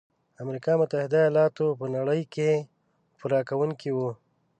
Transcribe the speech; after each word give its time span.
امریکا 0.41 0.71
متحد 0.79 1.13
ایلاتو 1.21 1.67
په 1.79 1.85
نړۍ 1.95 2.21
کې 2.33 2.49
پوره 3.17 3.39
کوونکي 3.49 3.89
وو. 3.97 4.09